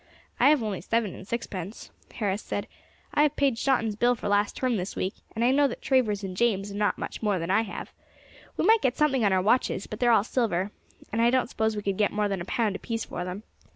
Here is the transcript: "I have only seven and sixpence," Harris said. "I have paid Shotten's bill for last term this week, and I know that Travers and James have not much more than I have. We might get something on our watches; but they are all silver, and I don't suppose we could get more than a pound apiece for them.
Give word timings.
"I 0.39 0.49
have 0.49 0.63
only 0.63 0.81
seven 0.81 1.13
and 1.13 1.27
sixpence," 1.27 1.91
Harris 2.15 2.41
said. 2.41 2.65
"I 3.13 3.21
have 3.21 3.35
paid 3.35 3.59
Shotten's 3.59 3.95
bill 3.95 4.15
for 4.15 4.27
last 4.27 4.55
term 4.55 4.77
this 4.77 4.95
week, 4.95 5.13
and 5.35 5.45
I 5.45 5.51
know 5.51 5.67
that 5.67 5.79
Travers 5.83 6.23
and 6.23 6.35
James 6.35 6.69
have 6.69 6.77
not 6.77 6.97
much 6.97 7.21
more 7.21 7.37
than 7.37 7.51
I 7.51 7.61
have. 7.61 7.93
We 8.57 8.65
might 8.65 8.81
get 8.81 8.97
something 8.97 9.23
on 9.23 9.31
our 9.31 9.43
watches; 9.43 9.85
but 9.85 9.99
they 9.99 10.07
are 10.07 10.11
all 10.11 10.23
silver, 10.23 10.71
and 11.11 11.21
I 11.21 11.29
don't 11.29 11.49
suppose 11.51 11.75
we 11.75 11.83
could 11.83 11.97
get 11.97 12.11
more 12.11 12.27
than 12.27 12.41
a 12.41 12.45
pound 12.45 12.75
apiece 12.75 13.05
for 13.05 13.23
them. 13.23 13.43